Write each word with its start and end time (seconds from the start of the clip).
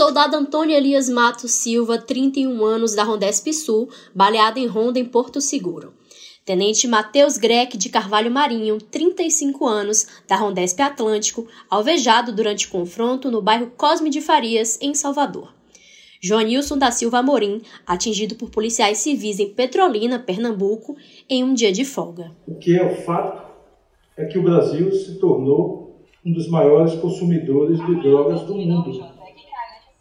Soldado 0.00 0.34
Antônio 0.34 0.74
Elias 0.74 1.10
Matos 1.10 1.50
Silva, 1.50 1.98
31 1.98 2.64
anos, 2.64 2.94
da 2.94 3.02
Rondesp 3.02 3.52
Sul, 3.52 3.86
baleado 4.14 4.58
em 4.58 4.66
ronda 4.66 4.98
em 4.98 5.04
Porto 5.04 5.42
Seguro. 5.42 5.92
Tenente 6.42 6.88
Matheus 6.88 7.36
Greck 7.36 7.76
de 7.76 7.90
Carvalho 7.90 8.30
Marinho, 8.30 8.78
35 8.78 9.66
anos, 9.66 10.06
da 10.26 10.36
Rondesp 10.36 10.80
Atlântico, 10.80 11.46
alvejado 11.68 12.32
durante 12.32 12.68
confronto 12.68 13.30
no 13.30 13.42
bairro 13.42 13.72
Cosme 13.76 14.08
de 14.08 14.22
Farias, 14.22 14.78
em 14.80 14.94
Salvador. 14.94 15.52
Joanilson 16.18 16.78
da 16.78 16.90
Silva 16.90 17.18
Amorim, 17.18 17.60
atingido 17.86 18.36
por 18.36 18.48
policiais 18.48 18.96
civis 18.96 19.38
em 19.38 19.50
Petrolina, 19.50 20.18
Pernambuco, 20.18 20.96
em 21.28 21.44
um 21.44 21.52
dia 21.52 21.70
de 21.70 21.84
folga. 21.84 22.32
O 22.48 22.54
que 22.54 22.74
é 22.74 22.82
o 22.82 22.96
fato 23.02 23.42
é 24.16 24.24
que 24.24 24.38
o 24.38 24.42
Brasil 24.42 24.90
se 24.92 25.18
tornou 25.18 26.00
um 26.24 26.32
dos 26.32 26.48
maiores 26.48 26.94
consumidores 26.94 27.76
de 27.84 28.00
drogas 28.00 28.40
do 28.46 28.54
mundo. 28.54 29.19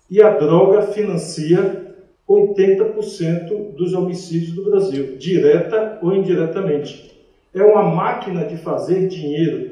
E 0.09 0.21
a 0.21 0.31
droga 0.31 0.81
financia 0.83 1.95
80% 2.27 3.73
dos 3.73 3.93
homicídios 3.93 4.53
do 4.53 4.63
Brasil, 4.63 5.17
direta 5.17 5.99
ou 6.01 6.15
indiretamente. 6.15 7.11
É 7.53 7.63
uma 7.63 7.83
máquina 7.83 8.45
de 8.45 8.57
fazer 8.57 9.07
dinheiro. 9.07 9.71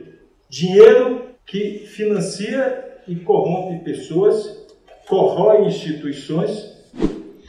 Dinheiro 0.50 1.22
que 1.46 1.86
financia 1.88 3.00
e 3.08 3.16
corrompe 3.16 3.84
pessoas, 3.84 4.66
corrói 5.08 5.66
instituições. 5.66 6.77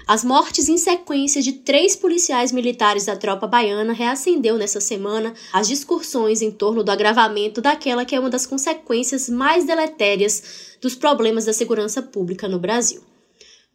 As 0.09 0.25
mortes 0.25 0.71
em 0.71 0.79
sequência 0.79 1.43
de 1.43 1.53
três 1.53 1.95
policiais 1.95 2.51
militares 2.51 3.05
da 3.05 3.15
tropa 3.15 3.47
baiana 3.47 3.93
reacendeu 3.93 4.57
nessa 4.57 4.81
semana 4.81 5.35
as 5.53 5.69
discussões 5.69 6.41
em 6.41 6.51
torno 6.51 6.83
do 6.83 6.91
agravamento 6.91 7.61
daquela 7.61 8.07
que 8.07 8.15
é 8.15 8.19
uma 8.19 8.31
das 8.31 8.47
consequências 8.47 9.29
mais 9.29 9.67
deletérias 9.67 10.79
dos 10.81 10.95
problemas 10.95 11.45
da 11.45 11.53
segurança 11.53 12.01
pública 12.01 12.49
no 12.49 12.59
Brasil. 12.59 13.03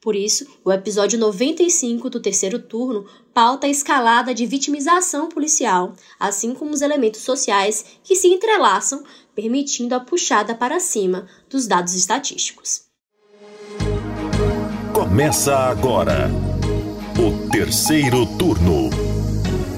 Por 0.02 0.16
isso, 0.16 0.48
o 0.66 0.72
episódio 0.72 1.20
95 1.20 2.10
do 2.10 2.20
terceiro 2.20 2.58
turno 2.58 3.06
pauta 3.32 3.68
a 3.68 3.70
escalada 3.70 4.34
de 4.34 4.48
vitimização 4.48 5.30
policial, 5.30 5.94
assim 6.20 6.56
como 6.56 6.72
os 6.72 6.82
elementos 6.82 7.22
sociais 7.22 7.86
que 8.04 8.16
se 8.16 8.28
entrelaçam, 8.28 9.04
permitindo 9.36 9.94
a 9.94 10.00
puxada 10.00 10.56
para 10.56 10.80
cima 10.80 11.28
dos 11.48 11.68
dados 11.68 11.94
estatísticos. 11.94 12.92
Começa 14.94 15.56
agora 15.56 16.30
o 17.18 17.50
terceiro 17.50 18.28
turno. 18.38 18.92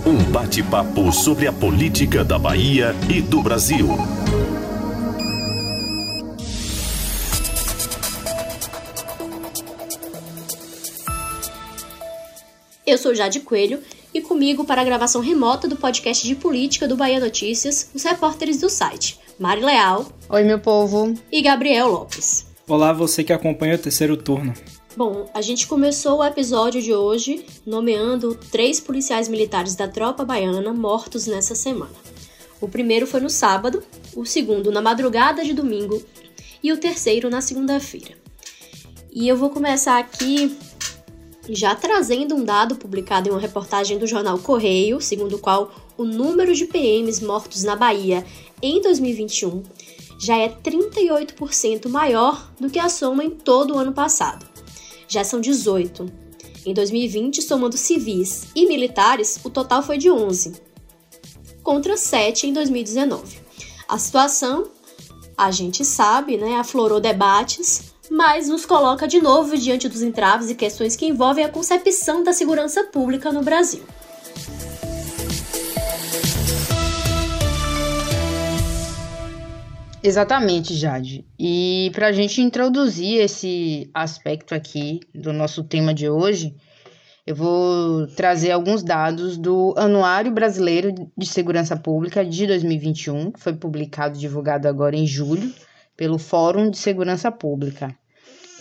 Um 0.06 0.22
bate-papo 0.30 1.10
sobre 1.14 1.48
a 1.48 1.54
política 1.54 2.22
da 2.22 2.38
Bahia 2.38 2.94
e 3.10 3.22
do 3.22 3.42
Brasil. 3.42 3.88
Eu 12.86 12.98
sou 12.98 13.16
Jade 13.16 13.40
Coelho 13.40 13.80
e 14.14 14.20
comigo 14.20 14.66
para 14.66 14.82
a 14.82 14.86
gravação 14.86 15.22
remota 15.22 15.66
do 15.66 15.78
podcast 15.78 16.28
de 16.28 16.36
política 16.36 16.90
do 16.90 16.98
Bahia 16.98 17.22
Notícias, 17.22 17.90
os 17.96 18.04
repórteres 18.04 18.60
do 18.60 18.70
site, 18.70 19.18
Mari 19.40 19.62
Leal. 19.62 20.08
Oi, 20.28 20.44
meu 20.44 20.60
povo. 20.60 21.14
E 21.32 21.42
Gabriel 21.42 21.88
Lopes. 21.88 22.48
Olá, 22.68 22.92
você 22.92 23.24
que 23.24 23.32
acompanha 23.32 23.76
o 23.76 23.80
terceiro 23.80 24.18
turno. 24.18 24.54
Bom, 24.98 25.30
a 25.34 25.42
gente 25.42 25.68
começou 25.68 26.20
o 26.20 26.24
episódio 26.24 26.82
de 26.82 26.94
hoje 26.94 27.46
nomeando 27.66 28.34
três 28.50 28.80
policiais 28.80 29.28
militares 29.28 29.76
da 29.76 29.90
tropa 29.90 30.24
baiana 30.24 30.74
mortos 30.74 31.28
nessa 31.28 31.54
semana. 31.54 31.92
O 32.62 32.70
primeiro 32.70 33.06
foi 33.06 33.20
no 33.20 33.30
sábado, 33.30 33.84
o 34.16 34.26
segundo 34.26 34.72
na 34.72 34.82
madrugada 34.82 35.44
de 35.44 35.52
domingo 35.52 36.02
e 36.64 36.72
o 36.72 36.78
terceiro 36.78 37.30
na 37.30 37.42
segunda-feira. 37.42 38.16
E 39.12 39.28
eu 39.28 39.36
vou 39.36 39.50
começar 39.50 40.00
aqui 40.00 40.58
já 41.50 41.76
trazendo 41.76 42.34
um 42.34 42.46
dado 42.46 42.78
publicado 42.78 43.28
em 43.28 43.32
uma 43.34 43.42
reportagem 43.42 43.98
do 43.98 44.08
jornal 44.08 44.40
Correio, 44.40 45.02
segundo 45.02 45.36
o 45.36 45.40
qual 45.40 45.74
o 45.98 46.06
número 46.06 46.56
de 46.56 46.68
PMs 46.68 47.22
mortos 47.22 47.66
na 47.66 47.76
Bahia 47.76 48.26
em 48.62 48.82
2021 48.82 49.62
já 50.18 50.38
é 50.38 50.48
38% 50.48 51.90
maior 51.90 52.50
do 52.58 52.70
que 52.70 52.80
a 52.80 52.88
soma 52.88 53.26
em 53.26 53.30
todo 53.30 53.76
o 53.76 53.78
ano 53.78 53.92
passado. 53.92 54.55
Já 55.08 55.24
são 55.24 55.40
18. 55.40 56.12
Em 56.66 56.74
2020, 56.74 57.42
somando 57.42 57.78
civis 57.78 58.48
e 58.56 58.68
militares, 58.68 59.40
o 59.44 59.50
total 59.50 59.84
foi 59.84 59.98
de 59.98 60.10
11, 60.10 60.54
contra 61.62 61.96
7 61.96 62.48
em 62.48 62.54
2019. 62.54 63.40
A 63.88 63.98
situação, 63.98 64.70
a 65.38 65.52
gente 65.52 65.86
sabe, 65.86 66.38
né, 66.38 66.56
aflorou 66.56 67.00
debates 67.00 67.94
mas 68.10 68.48
nos 68.48 68.66
coloca 68.66 69.08
de 69.08 69.22
novo 69.22 69.58
diante 69.58 69.90
dos 69.90 70.02
entraves 70.02 70.50
e 70.50 70.56
questões 70.56 70.96
que 70.96 71.06
envolvem 71.06 71.44
a 71.44 71.50
concepção 71.50 72.24
da 72.24 72.34
segurança 72.34 72.84
pública 72.84 73.32
no 73.32 73.42
Brasil. 73.42 73.84
Exatamente, 80.06 80.76
Jade. 80.76 81.26
E 81.38 81.90
para 81.96 82.08
a 82.08 82.12
gente 82.12 82.40
introduzir 82.40 83.20
esse 83.20 83.90
aspecto 83.92 84.54
aqui 84.54 85.00
do 85.16 85.34
nosso 85.34 85.64
tema 85.64 85.96
de 85.96 86.08
hoje, 86.08 86.56
eu 87.26 87.36
vou 87.36 88.06
trazer 88.16 88.52
alguns 88.52 88.84
dados 88.84 89.36
do 89.36 89.74
Anuário 89.76 90.32
Brasileiro 90.32 90.94
de 91.18 91.26
Segurança 91.26 91.76
Pública 91.76 92.24
de 92.24 92.46
2021, 92.46 93.32
que 93.32 93.40
foi 93.40 93.54
publicado 93.54 94.16
e 94.16 94.20
divulgado 94.20 94.68
agora 94.68 94.96
em 94.96 95.08
julho 95.08 95.52
pelo 95.98 96.20
Fórum 96.20 96.70
de 96.70 96.78
Segurança 96.78 97.32
Pública. 97.32 97.96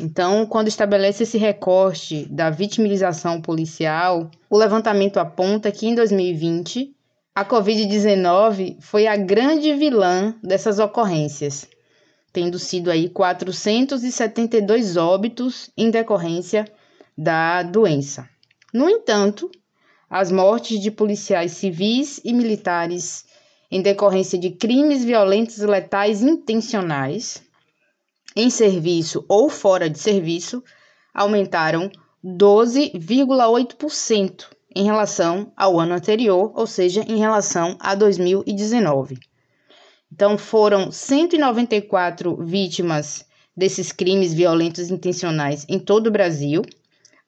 Então, 0.00 0.46
quando 0.46 0.68
estabelece 0.68 1.24
esse 1.24 1.36
recorte 1.36 2.26
da 2.30 2.48
vitimização 2.48 3.42
policial, 3.42 4.30
o 4.48 4.56
levantamento 4.56 5.18
aponta 5.18 5.70
que 5.70 5.86
em 5.86 5.94
2020 5.94 6.94
a 7.34 7.44
Covid-19 7.44 8.80
foi 8.80 9.08
a 9.08 9.16
grande 9.16 9.74
vilã 9.74 10.36
dessas 10.40 10.78
ocorrências, 10.78 11.66
tendo 12.32 12.60
sido 12.60 12.92
aí 12.92 13.08
472 13.08 14.96
óbitos 14.96 15.68
em 15.76 15.90
decorrência 15.90 16.64
da 17.18 17.64
doença. 17.64 18.30
No 18.72 18.88
entanto, 18.88 19.50
as 20.08 20.30
mortes 20.30 20.80
de 20.80 20.92
policiais 20.92 21.50
civis 21.52 22.20
e 22.24 22.32
militares 22.32 23.24
em 23.68 23.82
decorrência 23.82 24.38
de 24.38 24.50
crimes 24.50 25.04
violentos 25.04 25.58
letais 25.58 26.22
intencionais 26.22 27.42
em 28.36 28.48
serviço 28.48 29.24
ou 29.28 29.50
fora 29.50 29.90
de 29.90 29.98
serviço 29.98 30.62
aumentaram 31.12 31.90
12,8% 32.24 34.53
em 34.74 34.84
relação 34.84 35.52
ao 35.56 35.78
ano 35.78 35.94
anterior, 35.94 36.52
ou 36.54 36.66
seja, 36.66 37.04
em 37.06 37.18
relação 37.18 37.76
a 37.78 37.94
2019. 37.94 39.18
Então, 40.12 40.36
foram 40.36 40.92
194 40.92 42.36
vítimas 42.36 43.24
desses 43.56 43.92
crimes 43.92 44.34
violentos 44.34 44.90
intencionais 44.90 45.64
em 45.68 45.78
todo 45.78 46.08
o 46.08 46.10
Brasil, 46.10 46.62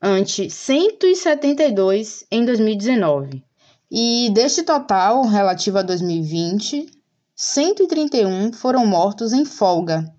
ante 0.03 0.51
172 0.51 2.27
em 2.31 2.45
2019. 2.45 3.43
E 3.91 4.31
deste 4.35 4.63
total 4.63 5.23
relativo 5.23 5.79
a 5.79 5.83
2020, 5.83 6.91
131 7.35 8.53
foram 8.53 8.87
mortos 8.87 9.33
em 9.33 9.45
folga 9.45 10.13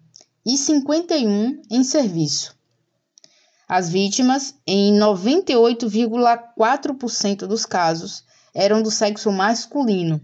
e 0.45 0.57
51 0.57 1.61
em 1.69 1.83
serviço. 1.83 2.56
As 3.67 3.89
vítimas, 3.89 4.55
em 4.65 4.97
98,4% 4.97 7.47
dos 7.47 7.65
casos, 7.65 8.23
eram 8.53 8.81
do 8.81 8.89
sexo 8.89 9.29
masculino, 9.31 10.21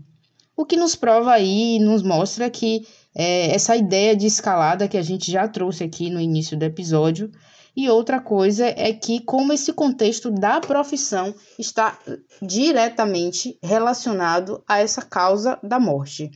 o 0.56 0.66
que 0.66 0.78
nos 0.78 0.96
prova 0.96 1.34
aí 1.34 1.75
e 1.75 1.80
nos 1.80 2.01
mostra 2.04 2.50
que 2.50 2.88
é, 3.13 3.54
essa 3.54 3.75
ideia 3.75 4.16
de 4.16 4.28
escalada 4.28 4.88
que 4.88 4.98
a 4.98 5.01
gente 5.01 5.30
já 5.31 5.45
trouxe 5.48 5.84
aqui 5.84 6.10
no 6.10 6.22
início 6.22 6.57
do 6.57 6.63
episódio 6.63 7.30
e 7.75 7.90
outra 7.90 8.19
coisa 8.19 8.68
é 8.68 8.94
que, 8.94 9.19
como 9.19 9.51
esse 9.51 9.74
contexto 9.74 10.30
da 10.30 10.60
profissão 10.60 11.34
está 11.57 11.98
diretamente 12.42 13.57
relacionado 13.63 14.63
a 14.68 14.80
essa 14.80 15.01
causa 15.01 15.57
da 15.63 15.80
morte. 15.80 16.30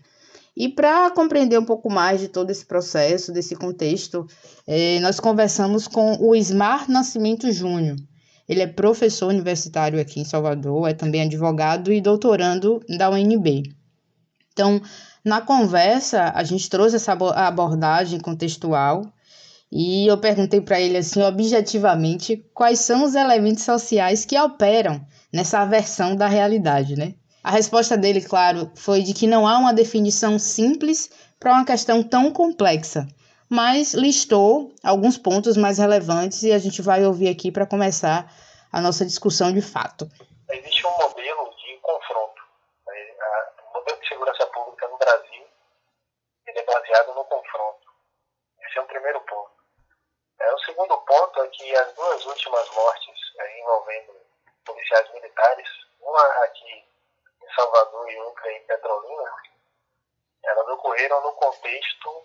E 0.60 0.68
para 0.68 1.12
compreender 1.12 1.60
um 1.60 1.64
pouco 1.64 1.88
mais 1.88 2.20
de 2.20 2.28
todo 2.28 2.50
esse 2.50 2.66
processo, 2.66 3.32
desse 3.32 3.56
contexto, 3.56 4.26
eh, 4.66 5.00
nós 5.02 5.20
conversamos 5.20 5.88
com 5.88 6.18
o 6.20 6.36
Ismar 6.36 6.90
Nascimento 6.90 7.52
Júnior. 7.52 7.96
Ele 8.50 8.64
é 8.64 8.68
professor 8.68 9.28
universitário 9.28 10.02
aqui 10.02 10.20
em 10.20 10.26
Salvador, 10.26 10.90
é 10.90 10.96
também 10.96 11.22
advogado 11.22 11.94
e 11.94 12.02
doutorando 12.02 12.84
da 12.98 13.08
UNB. 13.08 13.72
Então, 14.52 14.82
na 15.24 15.42
conversa, 15.42 16.32
a 16.34 16.44
gente 16.44 16.68
trouxe 16.68 16.96
essa 16.96 17.12
abordagem 17.12 18.20
contextual 18.20 19.04
e 19.72 20.08
eu 20.08 20.18
perguntei 20.18 20.60
para 20.60 20.82
ele 20.82 20.98
assim, 20.98 21.22
objetivamente, 21.22 22.44
quais 22.56 22.80
são 22.80 23.04
os 23.04 23.14
elementos 23.14 23.64
sociais 23.64 24.26
que 24.26 24.40
operam 24.40 25.06
nessa 25.32 25.60
aversão 25.60 26.16
da 26.16 26.26
realidade, 26.26 26.96
né? 26.96 27.14
A 27.48 27.50
resposta 27.50 27.96
dele, 27.96 28.20
claro, 28.20 28.70
foi 28.76 29.02
de 29.02 29.14
que 29.14 29.26
não 29.26 29.48
há 29.48 29.58
uma 29.58 29.74
definição 29.74 30.38
simples 30.38 31.10
para 31.40 31.54
uma 31.54 31.66
questão 31.66 32.04
tão 32.04 32.30
complexa, 32.30 33.08
mas 33.50 33.94
listou 33.94 34.76
alguns 34.84 35.18
pontos 35.18 35.56
mais 35.56 35.78
relevantes 35.78 36.44
e 36.44 36.52
a 36.52 36.60
gente 36.60 36.82
vai 36.82 37.06
ouvir 37.06 37.30
aqui 37.30 37.50
para 37.50 37.66
começar 37.66 38.30
a 38.70 38.82
nossa 38.82 39.06
discussão 39.06 39.54
de 39.54 39.62
fato. 39.62 40.12
Existe 40.52 40.86
um 40.86 40.92
modelo 40.98 41.56
de 41.56 41.78
confronto. 41.78 42.42
Né? 42.86 43.16
O 43.72 43.78
modelo 43.80 44.02
de 44.02 44.08
segurança 44.10 44.46
pública 44.48 44.86
no 44.90 44.98
Brasil 44.98 45.48
ele 46.48 46.60
é 46.60 46.66
baseado 46.66 47.16
no 47.16 47.24
confronto. 47.24 47.88
Esse 48.68 48.78
é 48.78 48.82
o 48.82 48.88
primeiro 48.88 49.22
ponto. 49.22 49.52
É, 50.42 50.54
o 50.54 50.60
segundo 50.60 50.98
ponto 50.98 51.44
é 51.44 51.48
que 51.48 51.76
as 51.78 51.94
duas 51.94 52.26
últimas 52.26 52.70
mortes 52.72 53.16
é, 53.40 53.62
envolvendo 53.62 54.20
policiais 54.66 55.14
militares, 55.14 55.70
uma 56.02 56.44
aqui 56.44 56.87
Salvador 57.58 58.08
e 58.12 58.18
outra 58.20 58.52
em 58.52 58.64
Petrolina, 58.68 59.34
elas 60.44 60.68
ocorreram 60.68 61.24
no 61.24 61.34
contexto 61.34 62.24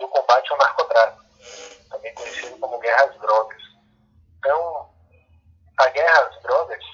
do 0.00 0.08
combate 0.08 0.50
ao 0.50 0.58
narcotráfico, 0.58 1.24
também 1.88 2.12
conhecido 2.12 2.58
como 2.58 2.80
guerra 2.80 3.04
às 3.04 3.16
drogas. 3.20 3.62
Então, 4.38 4.90
a 5.78 5.88
guerra 5.90 6.26
às 6.26 6.42
drogas, 6.42 6.84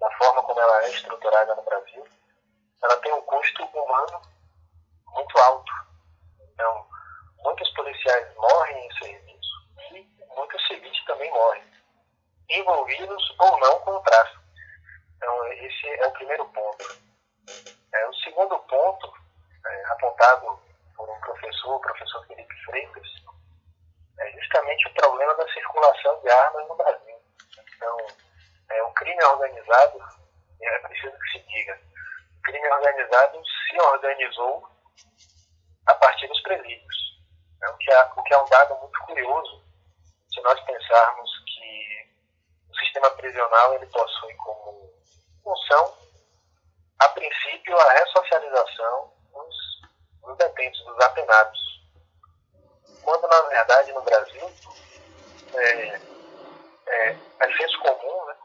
da 0.00 0.10
forma 0.12 0.42
como 0.44 0.58
ela 0.58 0.84
é 0.84 0.90
estruturada 0.92 1.54
no 1.54 1.62
Brasil, 1.62 2.08
ela 2.82 2.96
tem 2.96 3.12
um 3.12 3.22
custo 3.22 3.64
humano 3.64 4.22
muito 5.08 5.38
alto. 5.38 5.72
Então, 6.40 6.86
muitos 7.40 7.70
policiais 7.74 8.34
morrem 8.34 8.86
em 8.86 8.98
serviço 8.98 9.54
e 9.92 10.08
muitos 10.34 10.66
civis 10.66 11.04
também 11.04 11.30
morrem, 11.30 11.64
envolvidos 12.48 13.34
ou 13.38 13.60
não 13.60 13.78
com 13.80 13.90
o 13.90 14.02
tráfico. 14.02 14.43
Então, 15.24 15.52
esse 15.54 15.88
é 15.88 16.06
o 16.06 16.12
primeiro 16.12 16.44
ponto. 16.50 16.98
É, 17.94 18.08
o 18.08 18.14
segundo 18.16 18.58
ponto, 18.58 19.14
é, 19.66 19.84
apontado 19.86 20.60
por 20.94 21.08
um 21.08 21.20
professor, 21.20 21.76
o 21.76 21.80
professor 21.80 22.26
Felipe 22.26 22.54
Freitas, 22.66 23.08
é 24.20 24.30
justamente 24.32 24.86
o 24.86 24.92
problema 24.92 25.34
da 25.36 25.48
circulação 25.50 26.20
de 26.20 26.28
armas 26.28 26.68
no 26.68 26.76
Brasil. 26.76 27.16
Então, 27.74 27.96
é, 28.68 28.82
o 28.82 28.92
crime 28.92 29.24
organizado, 29.24 29.98
é 30.60 30.78
preciso 30.80 31.18
que 31.18 31.32
se 31.32 31.38
diga, 31.46 31.80
o 32.36 32.42
crime 32.42 32.68
organizado 32.68 33.42
se 33.46 33.80
organizou 33.80 34.68
a 35.86 35.94
partir 35.94 36.28
dos 36.28 36.42
presídios. 36.42 36.96
É, 37.62 37.68
o, 37.70 37.76
que 37.78 37.90
é, 37.90 38.04
o 38.14 38.22
que 38.24 38.34
é 38.34 38.38
um 38.38 38.48
dado 38.50 38.76
muito 38.76 39.00
curioso 39.06 39.64
se 40.34 40.42
nós 40.42 40.60
pensarmos 40.60 41.30
que 41.46 42.12
o 42.68 42.76
sistema 42.76 43.10
prisional 43.12 43.74
ele 43.74 43.86
possui 43.86 44.34
como 44.34 44.93
função, 45.44 45.94
a 46.98 47.08
princípio, 47.10 47.78
a 47.78 47.92
ressocialização 47.92 49.12
dos, 49.32 49.56
dos 50.22 50.36
detentos, 50.38 50.84
dos 50.86 51.04
apenados. 51.04 51.60
Quando, 53.02 53.28
na 53.28 53.42
verdade, 53.42 53.92
no 53.92 54.02
Brasil, 54.02 54.50
é, 55.54 56.00
é, 56.86 57.16
é 57.40 57.56
senso 57.58 57.78
comum 57.80 58.26
né, 58.26 58.36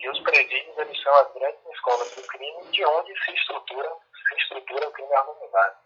que 0.00 0.10
os 0.10 0.20
presídios 0.20 0.76
eles 0.78 1.02
são 1.02 1.14
as 1.14 1.32
grandes 1.32 1.64
escolas 1.72 2.14
do 2.16 2.22
crime 2.22 2.70
de 2.72 2.84
onde 2.84 3.24
se 3.24 3.32
estrutura, 3.32 3.88
se 4.28 4.34
estrutura 4.36 4.88
o 4.88 4.92
crime 4.92 5.14
organizado. 5.14 5.76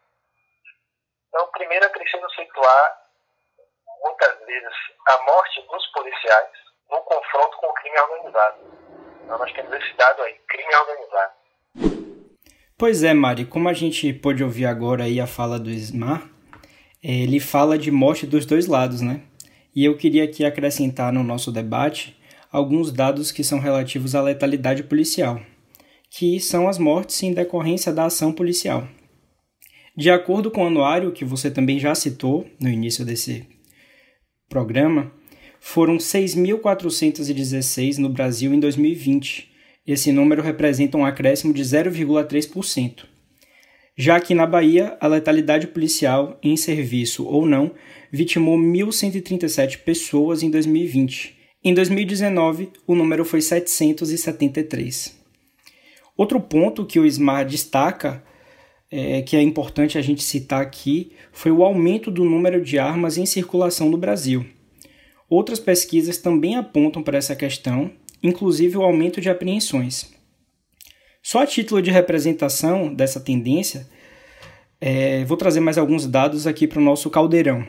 Então, 1.29 1.47
primeiro 1.49 1.85
é 1.85 1.89
preciso 1.89 2.29
situar, 2.31 3.03
muitas 4.03 4.39
vezes, 4.41 4.75
a 5.07 5.23
morte 5.23 5.63
dos 5.63 5.87
policiais 5.89 6.51
no 6.91 7.01
confronto 7.03 7.57
com 7.59 7.67
o 7.67 7.75
crime 7.75 7.99
organizado. 8.01 8.82
Então, 9.25 9.39
nós 9.39 9.53
temos 9.53 9.73
esse 9.73 9.97
dado 9.97 10.23
aí, 10.23 10.35
crime 10.49 10.75
organizado. 10.75 11.43
Pois 12.77 13.03
é, 13.03 13.15
Mari, 13.15 13.45
como 13.45 13.69
a 13.69 13.73
gente 13.73 14.13
pôde 14.13 14.43
ouvir 14.43 14.67
agora 14.67 15.05
aí 15.05 15.21
a 15.21 15.27
fala 15.27 15.59
do 15.59 15.71
Ismar, 15.71 16.29
ele 17.03 17.41
fala 17.41 17.79
de 17.79 17.91
morte 17.91 18.27
dos 18.27 18.45
dois 18.47 18.67
lados, 18.67 19.01
né? 19.01 19.23
E 19.75 19.85
eu 19.85 19.97
queria 19.97 20.25
aqui 20.25 20.45
acrescentar 20.45 21.13
no 21.13 21.23
nosso 21.23 21.51
debate 21.51 22.21
alguns 22.51 22.93
dados 22.93 23.33
que 23.33 23.43
são 23.43 23.59
relativos 23.59 24.15
à 24.15 24.21
letalidade 24.21 24.83
policial, 24.83 25.41
que 26.11 26.39
são 26.39 26.69
as 26.69 26.79
mortes 26.79 27.23
em 27.23 27.33
decorrência 27.33 27.93
da 27.93 28.05
ação 28.05 28.33
policial. 28.33 28.87
De 29.97 30.11
acordo 30.11 30.51
com 30.51 30.65
o 30.65 30.67
anuário 30.67 31.13
que 31.13 31.25
você 31.25 31.51
também 31.51 31.79
já 31.79 31.95
citou 31.95 32.47
no 32.61 32.69
início 32.69 33.05
desse 33.05 33.49
programa, 34.49 35.13
foram 35.65 35.97
6.416 35.97 37.99
no 37.99 38.09
Brasil 38.09 38.53
em 38.53 38.59
2020. 38.59 39.49
Esse 39.87 40.11
número 40.11 40.43
representa 40.43 40.99
um 40.99 41.07
acréscimo 41.07 41.55
de 41.55 41.63
0,3%. 41.63 43.05
Já 43.97 44.19
que 44.19 44.35
na 44.35 44.45
Bahia, 44.45 44.99
a 45.01 45.07
letalidade 45.07 45.69
policial, 45.69 46.37
em 46.43 46.57
serviço 46.57 47.25
ou 47.25 47.47
não, 47.47 47.71
vitimou 48.11 48.59
1.137 48.59 49.79
pessoas 49.79 50.43
em 50.43 50.51
2020. 50.51 51.37
Em 51.65 51.73
2019, 51.73 52.71
o 52.85 52.97
número 52.97 53.25
foi 53.25 53.41
773. 53.41 55.17
Outro 56.17 56.41
ponto 56.41 56.85
que 56.85 56.99
o 56.99 57.07
SMAR 57.07 57.47
destaca 57.47 58.25
é, 58.91 59.23
que 59.23 59.37
é 59.37 59.41
importante 59.41 59.97
a 59.97 60.03
gente 60.03 60.25
citar 60.25 60.61
aqui 60.61 61.13
foi 61.31 61.53
o 61.53 61.63
aumento 61.63 62.11
do 62.11 62.25
número 62.25 62.61
de 62.63 62.81
armas 62.81 63.17
em 63.17 63.25
circulação 63.25 63.89
no 63.89 63.97
Brasil. 63.97 64.45
Outras 65.33 65.59
pesquisas 65.59 66.19
também 66.19 66.57
apontam 66.57 67.03
para 67.03 67.17
essa 67.17 67.35
questão, 67.35 67.91
inclusive 68.23 68.77
o 68.77 68.83
aumento 68.83 69.19
de 69.19 69.31
apreensões. 69.31 70.13
Só 71.23 71.41
a 71.41 71.47
título 71.47 71.81
de 71.81 71.91
representação 71.91 72.93
dessa 72.93 73.19
tendência, 73.19 73.89
é, 74.79 75.25
vou 75.25 75.39
trazer 75.39 75.61
mais 75.61 75.79
alguns 75.79 76.07
dados 76.07 76.47
aqui 76.47 76.67
para 76.67 76.79
o 76.79 76.85
nosso 76.85 77.09
caldeirão. 77.09 77.67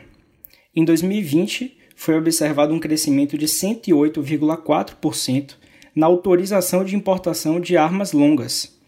Em 0.76 0.84
2020, 0.84 1.74
foi 1.96 2.18
observado 2.18 2.74
um 2.74 2.78
crescimento 2.78 3.38
de 3.38 3.46
108,4% 3.46 5.54
na 5.96 6.04
autorização 6.04 6.84
de 6.84 6.94
importação 6.94 7.58
de 7.58 7.78
armas 7.78 8.12
longas, 8.12 8.78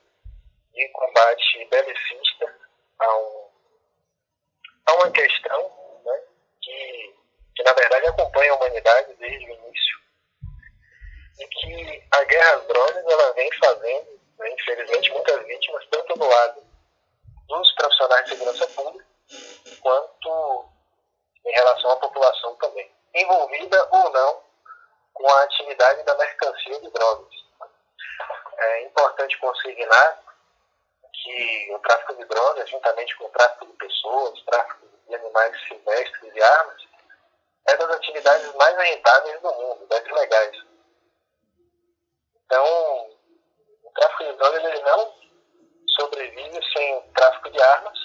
de 0.73 0.87
combate 0.89 1.65
belicista 1.69 2.55
a, 2.99 3.17
um, 3.17 3.49
a 4.85 4.93
uma 4.93 5.11
questão 5.11 6.01
né, 6.05 6.23
que, 6.61 7.15
que, 7.55 7.63
na 7.63 7.73
verdade, 7.73 8.07
acompanha 8.07 8.51
a 8.51 8.55
humanidade 8.55 9.13
desde 9.15 9.45
o 9.45 9.53
início 9.53 10.01
e 11.39 11.47
que 11.47 12.07
a 12.11 12.23
guerra 12.23 12.53
às 12.55 12.67
drogas 12.67 13.05
ela 13.05 13.33
vem 13.33 13.51
fazendo, 13.53 14.21
né, 14.37 14.49
infelizmente, 14.49 15.11
muitas 15.11 15.45
vítimas, 15.45 15.87
tanto 15.89 16.13
do 16.13 16.27
lado 16.27 16.70
profissionais 17.81 18.25
de 18.25 18.31
segurança 18.31 18.67
pública, 18.67 19.05
quanto 19.81 20.65
em 21.45 21.51
relação 21.51 21.91
à 21.91 21.95
população 21.95 22.55
também, 22.57 22.91
envolvida 23.15 23.88
ou 23.91 24.09
não 24.11 24.43
com 25.13 25.27
a 25.27 25.43
atividade 25.43 26.03
da 26.03 26.15
mercancia 26.15 26.79
de 26.79 26.89
drogas. 26.91 27.33
É 28.57 28.83
importante 28.83 29.38
consignar 29.39 30.23
que 31.11 31.73
o 31.73 31.79
tráfico 31.79 32.15
de 32.15 32.25
drogas, 32.25 32.69
juntamente 32.69 33.15
com 33.17 33.25
o 33.25 33.29
tráfico 33.29 33.65
de 33.65 33.73
pessoas, 33.73 34.41
tráfico 34.43 34.88
de 35.07 35.15
animais 35.15 35.67
silvestres 35.67 36.35
e 36.35 36.43
armas, 36.43 36.83
é 37.67 37.77
das 37.77 37.91
atividades 37.91 38.53
mais 38.55 38.77
rentáveis 38.77 39.41
do 39.41 39.51
mundo, 39.53 39.88
das 39.88 40.03
legais. 40.03 40.57
Então, 42.45 43.09
o 43.83 43.91
tráfico 43.93 44.23
de 44.25 44.33
drogas 44.33 44.63
ele 44.63 44.81
não 44.81 45.20
sobrevive 46.00 46.60
sem 46.75 46.98
o 46.98 47.01
tráfico 47.13 47.51
de 47.51 47.62
armas, 47.62 48.00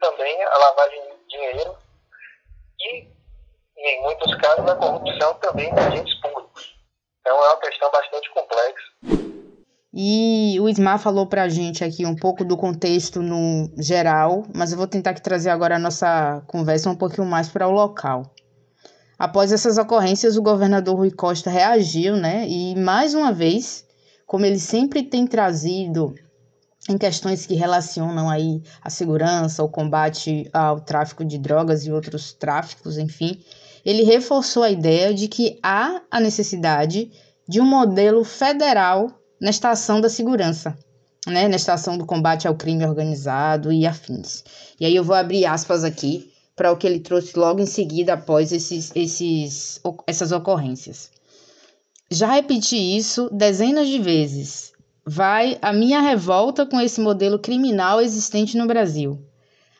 também 0.00 0.42
a 0.42 0.58
lavagem 0.58 1.00
de 1.00 1.28
dinheiro 1.28 1.76
e, 2.80 3.08
em 3.76 4.02
muitos 4.02 4.34
casos, 4.36 4.68
a 4.68 4.76
corrupção 4.76 5.34
também 5.34 5.72
de 5.72 5.80
agentes 5.80 6.20
públicos. 6.20 6.74
Então 7.20 7.36
é 7.36 7.48
uma 7.48 7.60
questão 7.60 7.90
bastante 7.90 8.30
complexa. 8.30 8.92
E 9.94 10.58
o 10.58 10.68
Ismar 10.68 10.98
falou 10.98 11.26
para 11.26 11.42
a 11.42 11.48
gente 11.48 11.84
aqui 11.84 12.06
um 12.06 12.16
pouco 12.16 12.44
do 12.44 12.56
contexto 12.56 13.20
no 13.20 13.70
geral, 13.78 14.44
mas 14.54 14.72
eu 14.72 14.78
vou 14.78 14.86
tentar 14.86 15.10
aqui 15.10 15.22
trazer 15.22 15.50
agora 15.50 15.76
a 15.76 15.78
nossa 15.78 16.42
conversa 16.46 16.88
um 16.88 16.96
pouquinho 16.96 17.26
mais 17.26 17.48
para 17.48 17.68
o 17.68 17.70
local. 17.70 18.22
Após 19.18 19.52
essas 19.52 19.76
ocorrências, 19.78 20.36
o 20.36 20.42
governador 20.42 20.96
Rui 20.96 21.10
Costa 21.10 21.50
reagiu, 21.50 22.16
né? 22.16 22.46
E 22.48 22.74
mais 22.74 23.14
uma 23.14 23.32
vez, 23.32 23.86
como 24.26 24.46
ele 24.46 24.58
sempre 24.58 25.02
tem 25.02 25.26
trazido 25.26 26.14
em 26.88 26.98
questões 26.98 27.46
que 27.46 27.54
relacionam 27.54 28.28
aí 28.28 28.62
a 28.82 28.90
segurança, 28.90 29.62
o 29.62 29.68
combate 29.68 30.48
ao 30.52 30.80
tráfico 30.80 31.24
de 31.24 31.38
drogas 31.38 31.86
e 31.86 31.92
outros 31.92 32.32
tráficos, 32.32 32.98
enfim, 32.98 33.40
ele 33.84 34.02
reforçou 34.02 34.62
a 34.62 34.70
ideia 34.70 35.14
de 35.14 35.28
que 35.28 35.58
há 35.62 36.02
a 36.10 36.20
necessidade 36.20 37.10
de 37.48 37.60
um 37.60 37.66
modelo 37.66 38.24
federal 38.24 39.08
nesta 39.40 39.70
ação 39.70 40.00
da 40.00 40.08
segurança, 40.08 40.76
né, 41.26 41.48
nesta 41.48 41.72
ação 41.74 41.98
do 41.98 42.06
combate 42.06 42.46
ao 42.46 42.54
crime 42.54 42.84
organizado 42.84 43.72
e 43.72 43.86
afins. 43.86 44.44
E 44.78 44.84
aí 44.84 44.94
eu 44.94 45.04
vou 45.04 45.14
abrir 45.14 45.46
aspas 45.46 45.84
aqui 45.84 46.32
para 46.54 46.70
o 46.70 46.76
que 46.76 46.86
ele 46.86 47.00
trouxe 47.00 47.38
logo 47.38 47.60
em 47.60 47.66
seguida 47.66 48.14
após 48.14 48.52
esses, 48.52 48.92
esses, 48.94 49.80
essas 50.06 50.32
ocorrências. 50.32 51.10
Já 52.10 52.30
repeti 52.30 52.76
isso 52.76 53.28
dezenas 53.32 53.88
de 53.88 53.98
vezes. 53.98 54.71
Vai 55.04 55.58
a 55.60 55.72
minha 55.72 56.00
revolta 56.00 56.64
com 56.64 56.80
esse 56.80 57.00
modelo 57.00 57.38
criminal 57.38 58.00
existente 58.00 58.56
no 58.56 58.66
Brasil. 58.66 59.18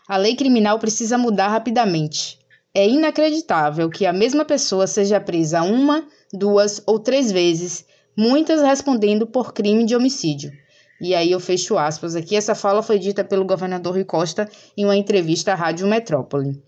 A 0.08 0.16
lei 0.16 0.34
criminal 0.34 0.78
precisa 0.78 1.16
mudar 1.16 1.48
rapidamente. 1.48 2.38
É 2.74 2.88
inacreditável 2.88 3.88
que 3.88 4.04
a 4.04 4.12
mesma 4.12 4.44
pessoa 4.44 4.86
seja 4.86 5.20
presa 5.20 5.62
uma, 5.62 6.04
duas 6.32 6.82
ou 6.86 6.98
três 6.98 7.30
vezes, 7.30 7.84
muitas 8.16 8.62
respondendo 8.62 9.26
por 9.26 9.52
crime 9.52 9.84
de 9.84 9.94
homicídio. 9.94 10.50
E 11.00 11.14
aí 11.14 11.30
eu 11.30 11.40
fecho 11.40 11.78
aspas 11.78 12.16
aqui. 12.16 12.34
Essa 12.34 12.54
fala 12.54 12.82
foi 12.82 12.98
dita 12.98 13.22
pelo 13.22 13.44
governador 13.44 13.94
Rui 13.94 14.04
Costa 14.04 14.48
em 14.76 14.84
uma 14.84 14.96
entrevista 14.96 15.52
à 15.52 15.54
Rádio 15.54 15.86
Metrópole. 15.86 16.60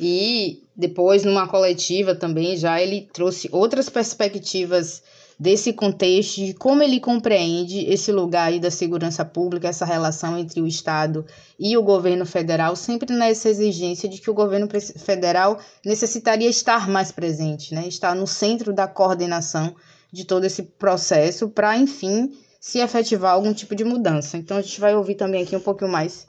E 0.00 0.62
depois, 0.76 1.24
numa 1.24 1.48
coletiva 1.48 2.14
também, 2.14 2.56
já 2.56 2.80
ele 2.80 3.08
trouxe 3.12 3.48
outras 3.50 3.88
perspectivas 3.88 5.02
desse 5.38 5.72
contexto, 5.72 6.36
de 6.36 6.54
como 6.54 6.82
ele 6.82 6.98
compreende 6.98 7.80
esse 7.86 8.10
lugar 8.10 8.48
aí 8.48 8.58
da 8.58 8.70
segurança 8.70 9.24
pública, 9.24 9.68
essa 9.68 9.84
relação 9.84 10.38
entre 10.38 10.60
o 10.60 10.66
Estado 10.66 11.26
e 11.58 11.76
o 11.76 11.82
governo 11.82 12.24
federal, 12.24 12.74
sempre 12.74 13.14
nessa 13.14 13.50
exigência 13.50 14.08
de 14.08 14.20
que 14.20 14.30
o 14.30 14.34
governo 14.34 14.66
federal 14.98 15.58
necessitaria 15.84 16.48
estar 16.48 16.88
mais 16.88 17.12
presente, 17.12 17.74
né? 17.74 17.86
estar 17.86 18.14
no 18.14 18.26
centro 18.26 18.72
da 18.72 18.88
coordenação 18.88 19.74
de 20.10 20.24
todo 20.24 20.44
esse 20.44 20.62
processo 20.62 21.48
para, 21.48 21.76
enfim, 21.76 22.32
se 22.58 22.78
efetivar 22.78 23.32
algum 23.32 23.52
tipo 23.52 23.74
de 23.74 23.84
mudança. 23.84 24.38
Então 24.38 24.56
a 24.56 24.62
gente 24.62 24.80
vai 24.80 24.94
ouvir 24.96 25.16
também 25.16 25.42
aqui 25.42 25.54
um 25.54 25.60
pouquinho 25.60 25.90
mais 25.90 26.26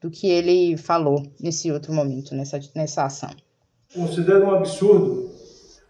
do 0.00 0.10
que 0.10 0.26
ele 0.26 0.76
falou 0.76 1.22
nesse 1.38 1.70
outro 1.70 1.92
momento, 1.92 2.34
nessa, 2.34 2.58
nessa 2.74 3.04
ação. 3.04 3.30
Considero 3.94 4.46
um 4.46 4.54
absurdo 4.54 5.30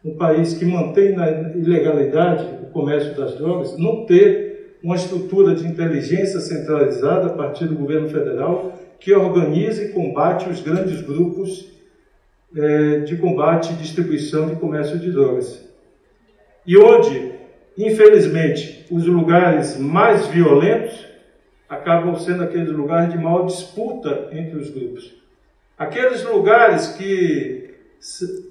um 0.04 0.16
país 0.16 0.54
que 0.54 0.64
mantém 0.64 1.14
na 1.14 1.30
ilegalidade 1.30 2.47
o 2.62 2.66
comércio 2.66 3.14
das 3.14 3.37
drogas 3.37 3.76
não 3.76 4.07
ter 4.07 4.78
uma 4.83 4.97
estrutura 4.97 5.54
de 5.54 5.66
inteligência 5.66 6.40
centralizada 6.40 7.26
a 7.26 7.30
partir 7.30 7.66
do 7.66 7.75
governo 7.75 8.09
federal 8.09 8.73
que 8.99 9.14
organize 9.14 9.87
e 9.87 9.88
combate 9.92 10.49
os 10.49 10.61
grandes 10.61 11.00
grupos 11.02 11.71
é, 12.57 13.00
de 13.00 13.16
combate 13.16 13.73
e 13.73 13.76
distribuição 13.76 14.49
de 14.49 14.57
comércio 14.57 14.99
de 14.99 15.11
drogas. 15.11 15.69
E 16.66 16.76
onde, 16.76 17.33
infelizmente, 17.76 18.87
os 18.90 19.07
lugares 19.07 19.78
mais 19.78 20.26
violentos 20.26 21.07
acabam 21.69 22.16
sendo 22.16 22.42
aqueles 22.42 22.71
lugares 22.71 23.12
de 23.12 23.19
maior 23.19 23.47
disputa 23.47 24.28
entre 24.33 24.59
os 24.59 24.71
grupos. 24.71 25.14
Aqueles 25.78 26.25
lugares 26.25 26.88
que 26.88 27.60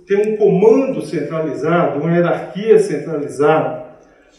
tem 0.06 0.34
um 0.34 0.38
comando 0.38 1.02
centralizado, 1.02 2.00
uma 2.00 2.12
hierarquia 2.12 2.80
centralizada, 2.80 3.86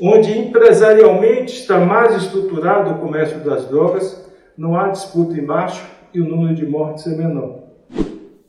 onde 0.00 0.30
empresarialmente 0.38 1.52
está 1.52 1.78
mais 1.78 2.22
estruturado 2.22 2.90
o 2.90 2.98
comércio 2.98 3.38
das 3.40 3.66
drogas, 3.68 4.24
não 4.56 4.78
há 4.78 4.88
disputa 4.88 5.34
embaixo 5.34 5.84
e 6.14 6.20
o 6.20 6.28
número 6.28 6.54
de 6.54 6.66
mortes 6.66 7.06
é 7.06 7.16
menor. 7.16 7.60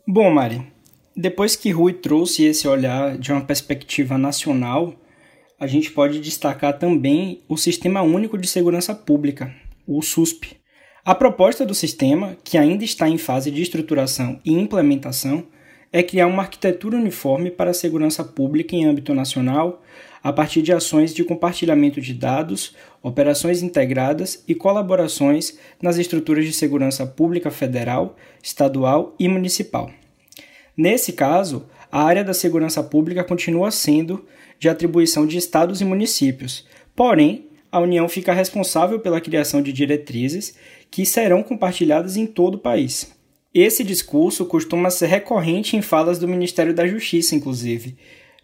Bom, 0.07 0.29
Mari, 0.31 0.61
depois 1.15 1.55
que 1.55 1.71
Rui 1.71 1.93
trouxe 1.93 2.45
esse 2.45 2.67
olhar 2.67 3.17
de 3.17 3.31
uma 3.31 3.41
perspectiva 3.41 4.17
nacional, 4.17 4.93
a 5.59 5.67
gente 5.67 5.91
pode 5.91 6.19
destacar 6.19 6.77
também 6.77 7.43
o 7.47 7.57
Sistema 7.57 8.01
Único 8.01 8.37
de 8.37 8.47
Segurança 8.47 8.95
Pública, 8.95 9.53
o 9.87 10.01
SUSP. 10.01 10.57
A 11.03 11.15
proposta 11.15 11.65
do 11.65 11.73
sistema, 11.73 12.37
que 12.43 12.57
ainda 12.57 12.83
está 12.83 13.09
em 13.09 13.17
fase 13.17 13.49
de 13.51 13.61
estruturação 13.61 14.39
e 14.45 14.53
implementação, 14.53 15.45
é 15.91 16.01
criar 16.01 16.27
uma 16.27 16.43
arquitetura 16.43 16.95
uniforme 16.95 17.51
para 17.51 17.71
a 17.71 17.73
segurança 17.73 18.23
pública 18.23 18.75
em 18.75 18.85
âmbito 18.85 19.13
nacional, 19.13 19.81
a 20.23 20.31
partir 20.31 20.61
de 20.61 20.71
ações 20.71 21.13
de 21.13 21.23
compartilhamento 21.23 21.99
de 21.99 22.13
dados, 22.13 22.75
operações 23.01 23.61
integradas 23.61 24.43
e 24.47 24.55
colaborações 24.55 25.57
nas 25.81 25.97
estruturas 25.97 26.45
de 26.45 26.53
segurança 26.53 27.05
pública 27.05 27.51
federal, 27.51 28.15
estadual 28.41 29.15
e 29.19 29.27
municipal. 29.27 29.91
Nesse 30.77 31.13
caso, 31.13 31.67
a 31.91 32.03
área 32.03 32.23
da 32.23 32.33
segurança 32.33 32.81
pública 32.81 33.23
continua 33.23 33.71
sendo 33.71 34.25
de 34.57 34.69
atribuição 34.69 35.25
de 35.27 35.37
estados 35.37 35.81
e 35.81 35.85
municípios, 35.85 36.65
porém, 36.95 37.47
a 37.71 37.79
União 37.79 38.07
fica 38.07 38.33
responsável 38.33 38.99
pela 38.99 39.21
criação 39.21 39.61
de 39.61 39.73
diretrizes 39.73 40.55
que 40.89 41.05
serão 41.05 41.41
compartilhadas 41.41 42.17
em 42.17 42.25
todo 42.25 42.55
o 42.55 42.59
país. 42.59 43.20
Esse 43.53 43.83
discurso 43.83 44.45
costuma 44.45 44.89
ser 44.89 45.07
recorrente 45.07 45.75
em 45.75 45.81
falas 45.81 46.17
do 46.17 46.27
Ministério 46.27 46.73
da 46.73 46.87
Justiça, 46.87 47.35
inclusive. 47.35 47.97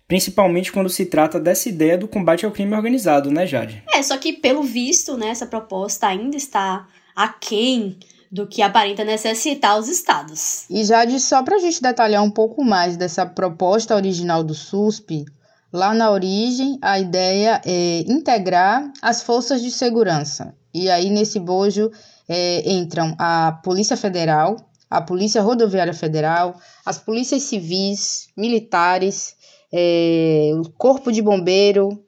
Principalmente 0.06 0.72
quando 0.72 0.90
se 0.90 1.06
trata 1.06 1.40
dessa 1.40 1.70
ideia 1.70 1.98
do 1.98 2.08
combate 2.08 2.46
ao 2.46 2.52
crime 2.52 2.74
organizado, 2.74 3.32
né, 3.32 3.46
Jade? 3.46 3.84
É, 3.94 4.02
só 4.04 4.18
que 4.18 4.34
pelo 4.34 4.64
visto, 4.64 5.18
né, 5.18 5.30
essa 5.30 5.46
proposta 5.46 6.08
ainda 6.08 6.36
está 6.36 6.88
aquém 7.16 7.98
do 8.32 8.46
que 8.46 8.62
aparenta 8.62 9.04
necessitar 9.04 9.80
os 9.80 9.88
estados. 9.88 10.66
E 10.70 10.84
Jade, 10.84 11.20
só 11.20 11.42
para 11.42 11.56
a 11.56 11.60
gente 11.60 11.82
detalhar 11.82 12.24
um 12.24 12.32
pouco 12.32 12.64
mais 12.64 12.98
dessa 12.98 13.26
proposta 13.26 13.96
original 13.96 14.44
do 14.44 14.54
SUSP, 14.54 15.26
lá 15.72 15.94
na 15.94 16.12
origem 16.12 16.78
a 16.82 17.00
ideia 17.00 17.62
é 17.66 18.02
integrar 18.08 18.92
as 19.02 19.24
forças 19.24 19.62
de 19.62 19.72
segurança. 19.72 20.54
E 20.74 20.90
aí 20.90 21.10
nesse 21.10 21.40
bojo 21.40 21.92
é, 22.28 22.70
entram 22.70 23.16
a 23.18 23.54
Polícia 23.64 23.96
Federal, 23.96 24.58
a 24.90 25.02
Polícia 25.02 25.42
Rodoviária 25.42 25.94
Federal, 25.94 26.60
as 26.86 26.98
polícias 26.98 27.44
civis, 27.44 28.30
militares, 28.36 29.36
é, 29.72 30.52
o 30.54 30.70
Corpo 30.72 31.12
de 31.12 31.22
Bombeiro, 31.22 32.04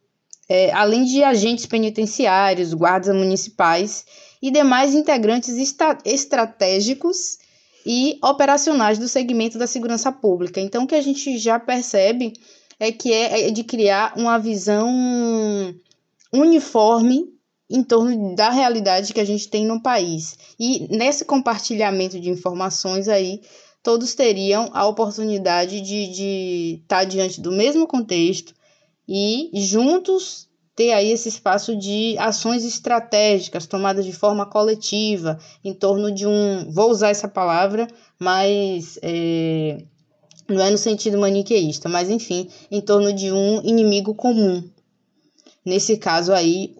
é, 0.47 0.71
além 0.71 1.03
de 1.03 1.23
agentes 1.23 1.65
penitenciários, 1.65 2.73
guardas 2.73 3.15
municipais 3.15 4.05
e 4.41 4.49
demais 4.49 4.95
integrantes 4.95 5.55
estratégicos 6.05 7.37
e 7.85 8.17
operacionais 8.23 8.97
do 8.97 9.07
segmento 9.07 9.57
da 9.57 9.67
segurança 9.67 10.11
pública. 10.11 10.59
Então, 10.59 10.83
o 10.83 10.87
que 10.87 10.95
a 10.95 11.01
gente 11.01 11.37
já 11.37 11.59
percebe 11.59 12.33
é 12.79 12.91
que 12.91 13.11
é, 13.11 13.47
é 13.47 13.51
de 13.51 13.63
criar 13.63 14.13
uma 14.17 14.37
visão 14.37 14.89
uniforme 16.31 17.38
em 17.69 17.83
torno 17.83 18.35
da 18.35 18.49
realidade 18.49 19.13
que 19.13 19.19
a 19.19 19.25
gente 19.25 19.47
tem 19.47 19.65
no 19.65 19.81
país. 19.81 20.37
E 20.59 20.87
nesse 20.89 21.23
compartilhamento 21.23 22.19
de 22.19 22.29
informações 22.29 23.07
aí, 23.07 23.41
todos 23.83 24.15
teriam 24.15 24.69
a 24.73 24.87
oportunidade 24.87 25.79
de 25.81 26.79
estar 26.81 26.99
tá 26.99 27.03
diante 27.03 27.39
do 27.39 27.51
mesmo 27.51 27.85
contexto 27.85 28.53
e 29.07 29.51
juntos 29.53 30.49
ter 30.75 30.93
aí 30.93 31.11
esse 31.11 31.27
espaço 31.27 31.75
de 31.75 32.15
ações 32.17 32.63
estratégicas 32.63 33.67
tomadas 33.67 34.05
de 34.05 34.13
forma 34.13 34.45
coletiva 34.45 35.37
em 35.61 35.73
torno 35.73 36.09
de 36.09 36.25
um, 36.25 36.71
vou 36.71 36.89
usar 36.89 37.09
essa 37.09 37.27
palavra, 37.27 37.85
mas 38.17 38.97
é, 39.01 39.83
não 40.47 40.63
é 40.63 40.69
no 40.69 40.77
sentido 40.77 41.19
maniqueísta, 41.19 41.89
mas 41.89 42.09
enfim, 42.09 42.47
em 42.71 42.79
torno 42.79 43.11
de 43.11 43.29
um 43.29 43.61
inimigo 43.61 44.15
comum. 44.15 44.63
Nesse 45.65 45.97
caso 45.97 46.31
aí, 46.31 46.73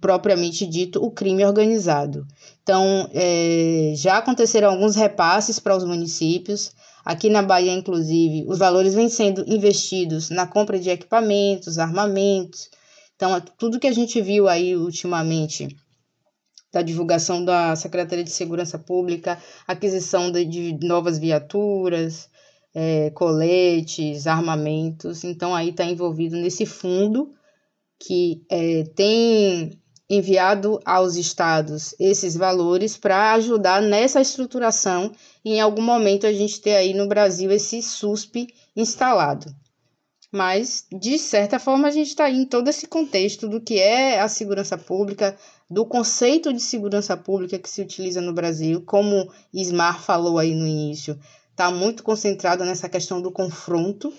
propriamente 0.00 0.66
dito, 0.66 1.04
o 1.04 1.10
crime 1.10 1.44
organizado. 1.44 2.26
Então, 2.62 3.08
é, 3.12 3.92
já 3.96 4.18
aconteceram 4.18 4.70
alguns 4.70 4.96
repasses 4.96 5.58
para 5.58 5.76
os 5.76 5.84
municípios. 5.84 6.72
Aqui 7.04 7.28
na 7.28 7.42
Bahia, 7.42 7.72
inclusive, 7.72 8.44
os 8.48 8.58
valores 8.58 8.94
vêm 8.94 9.08
sendo 9.08 9.44
investidos 9.46 10.30
na 10.30 10.46
compra 10.46 10.78
de 10.78 10.90
equipamentos, 10.90 11.78
armamentos. 11.78 12.70
Então, 13.16 13.36
é 13.36 13.42
tudo 13.58 13.78
que 13.78 13.86
a 13.86 13.92
gente 13.92 14.20
viu 14.20 14.48
aí 14.48 14.76
ultimamente 14.76 15.68
da 16.72 16.82
divulgação 16.82 17.44
da 17.44 17.74
Secretaria 17.74 18.24
de 18.24 18.30
Segurança 18.30 18.78
Pública, 18.78 19.38
aquisição 19.66 20.30
de, 20.30 20.44
de 20.44 20.86
novas 20.86 21.18
viaturas, 21.18 22.28
é, 22.72 23.10
coletes, 23.10 24.26
armamentos. 24.26 25.24
Então, 25.24 25.54
aí 25.54 25.70
está 25.70 25.84
envolvido 25.84 26.36
nesse 26.36 26.64
fundo 26.64 27.32
que 27.98 28.42
é, 28.48 28.84
tem 28.94 29.78
enviado 30.10 30.80
aos 30.84 31.14
estados 31.14 31.94
esses 32.00 32.36
valores 32.36 32.96
para 32.96 33.32
ajudar 33.34 33.80
nessa 33.80 34.20
estruturação 34.20 35.12
e 35.44 35.54
em 35.54 35.60
algum 35.60 35.80
momento 35.80 36.26
a 36.26 36.32
gente 36.32 36.60
ter 36.60 36.74
aí 36.74 36.92
no 36.92 37.06
Brasil 37.06 37.48
esse 37.52 37.80
SUSP 37.80 38.52
instalado. 38.74 39.54
Mas, 40.32 40.86
de 40.92 41.16
certa 41.16 41.58
forma, 41.58 41.88
a 41.88 41.90
gente 41.90 42.08
está 42.08 42.28
em 42.28 42.44
todo 42.44 42.68
esse 42.68 42.86
contexto 42.88 43.48
do 43.48 43.60
que 43.60 43.78
é 43.78 44.20
a 44.20 44.28
segurança 44.28 44.76
pública, 44.76 45.36
do 45.68 45.86
conceito 45.86 46.52
de 46.52 46.60
segurança 46.60 47.16
pública 47.16 47.58
que 47.58 47.70
se 47.70 47.80
utiliza 47.80 48.20
no 48.20 48.32
Brasil, 48.32 48.82
como 48.82 49.30
Ismar 49.52 50.02
falou 50.02 50.38
aí 50.38 50.54
no 50.54 50.66
início, 50.66 51.18
está 51.50 51.70
muito 51.70 52.02
concentrado 52.02 52.64
nessa 52.64 52.88
questão 52.88 53.20
do 53.20 53.30
confronto 53.30 54.12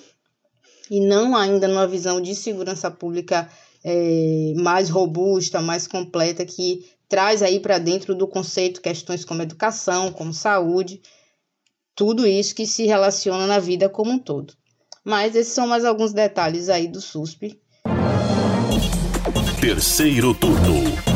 e 0.89 1.00
não 1.00 1.36
ainda 1.36 1.67
numa 1.67 1.88
visão 1.88 2.21
de 2.21 2.36
segurança 2.36 2.91
pública 2.91 3.50
é, 3.83 4.53
mais 4.57 4.89
robusta, 4.89 5.61
mais 5.61 5.88
completa, 5.88 6.45
que 6.45 6.85
traz 7.07 7.41
aí 7.41 7.59
para 7.59 7.77
dentro 7.77 8.15
do 8.15 8.27
conceito 8.27 8.81
questões 8.81 9.25
como 9.25 9.41
educação, 9.41 10.11
como 10.11 10.33
saúde, 10.33 11.01
tudo 11.95 12.25
isso 12.25 12.55
que 12.55 12.65
se 12.65 12.85
relaciona 12.85 13.45
na 13.45 13.59
vida 13.59 13.89
como 13.89 14.11
um 14.11 14.19
todo. 14.19 14.53
Mas 15.03 15.35
esses 15.35 15.53
são 15.53 15.67
mais 15.67 15.83
alguns 15.83 16.13
detalhes 16.13 16.69
aí 16.69 16.88
do 16.88 17.01
SUSP. 17.01 17.59
Terceiro 19.59 20.33
turno. 20.33 21.10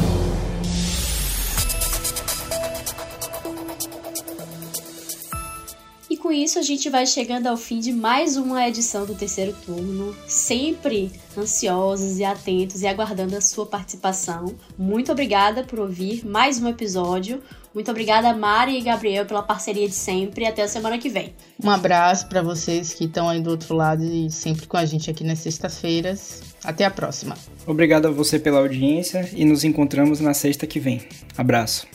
Isso 6.35 6.59
a 6.59 6.61
gente 6.61 6.89
vai 6.89 7.05
chegando 7.05 7.47
ao 7.47 7.55
fim 7.55 7.79
de 7.79 7.91
mais 7.91 8.35
uma 8.35 8.67
edição 8.67 9.05
do 9.05 9.15
terceiro 9.15 9.55
turno, 9.65 10.15
sempre 10.27 11.11
ansiosos 11.37 12.19
e 12.19 12.23
atentos 12.23 12.81
e 12.81 12.87
aguardando 12.87 13.35
a 13.35 13.41
sua 13.41 13.65
participação. 13.65 14.55
Muito 14.77 15.11
obrigada 15.11 15.63
por 15.63 15.79
ouvir 15.79 16.25
mais 16.25 16.61
um 16.61 16.67
episódio. 16.67 17.41
Muito 17.73 17.91
obrigada, 17.91 18.33
Mari 18.33 18.77
e 18.77 18.81
Gabriel, 18.81 19.25
pela 19.25 19.43
parceria 19.43 19.87
de 19.87 19.95
sempre. 19.95 20.45
Até 20.45 20.63
a 20.63 20.67
semana 20.67 20.97
que 20.97 21.09
vem. 21.09 21.33
Um 21.61 21.69
abraço 21.69 22.27
para 22.27 22.41
vocês 22.41 22.93
que 22.93 23.05
estão 23.05 23.27
aí 23.27 23.41
do 23.41 23.49
outro 23.49 23.75
lado 23.75 24.03
e 24.03 24.31
sempre 24.31 24.65
com 24.67 24.77
a 24.77 24.85
gente 24.85 25.09
aqui 25.09 25.23
nas 25.23 25.39
sextas-feiras. 25.39 26.41
Até 26.63 26.85
a 26.85 26.91
próxima. 26.91 27.37
Obrigado 27.67 28.07
a 28.07 28.11
você 28.11 28.39
pela 28.39 28.59
audiência 28.59 29.29
e 29.33 29.43
nos 29.43 29.63
encontramos 29.63 30.19
na 30.19 30.33
sexta 30.33 30.65
que 30.65 30.79
vem. 30.79 31.01
Abraço. 31.37 31.85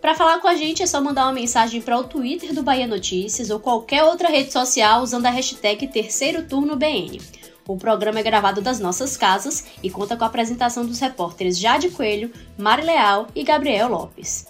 Para 0.00 0.14
falar 0.14 0.40
com 0.40 0.48
a 0.48 0.56
gente 0.56 0.82
é 0.82 0.86
só 0.86 0.98
mandar 0.98 1.26
uma 1.26 1.32
mensagem 1.32 1.82
para 1.82 1.98
o 1.98 2.04
Twitter 2.04 2.54
do 2.54 2.62
Bahia 2.62 2.86
Notícias 2.86 3.50
ou 3.50 3.60
qualquer 3.60 4.02
outra 4.02 4.30
rede 4.30 4.50
social 4.50 5.02
usando 5.02 5.26
a 5.26 5.30
hashtag 5.30 5.86
Terceiro 5.88 6.42
Turno 6.42 6.74
BN. 6.74 7.20
O 7.68 7.76
programa 7.76 8.18
é 8.18 8.22
gravado 8.22 8.62
das 8.62 8.80
nossas 8.80 9.14
casas 9.16 9.66
e 9.82 9.90
conta 9.90 10.16
com 10.16 10.24
a 10.24 10.26
apresentação 10.26 10.86
dos 10.86 10.98
repórteres 10.98 11.58
Jade 11.58 11.90
Coelho, 11.90 12.32
Mari 12.56 12.82
Leal 12.82 13.26
e 13.34 13.44
Gabriel 13.44 13.90
Lopes. 13.90 14.46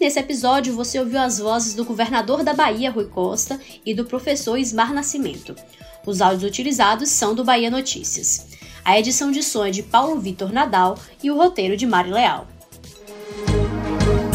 Nesse 0.00 0.20
episódio, 0.20 0.72
você 0.72 1.00
ouviu 1.00 1.20
as 1.20 1.38
vozes 1.40 1.74
do 1.74 1.84
governador 1.84 2.44
da 2.44 2.54
Bahia, 2.54 2.90
Rui 2.90 3.06
Costa, 3.06 3.60
e 3.84 3.92
do 3.92 4.04
professor 4.04 4.56
Ismar 4.56 4.94
Nascimento. 4.94 5.56
Os 6.06 6.22
áudios 6.22 6.44
utilizados 6.44 7.08
são 7.10 7.34
do 7.34 7.44
Bahia 7.44 7.70
Notícias. 7.70 8.46
A 8.84 8.98
edição 8.98 9.32
de 9.32 9.42
som 9.42 9.64
é 9.64 9.70
de 9.70 9.82
Paulo 9.82 10.18
Vitor 10.20 10.52
Nadal 10.52 10.96
e 11.22 11.30
o 11.30 11.36
roteiro 11.36 11.76
de 11.76 11.86
Mari 11.86 12.10
Leal. 12.10 12.46